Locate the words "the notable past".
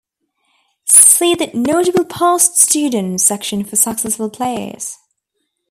1.35-2.57